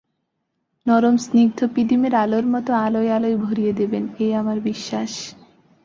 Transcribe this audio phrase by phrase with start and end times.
[0.85, 5.11] নরম স্নিগ্ধ পিদিমের আলোর মতো আলোয় আলোয় ভরিয়ে দেবেন—এই আমার বিশ্বাস।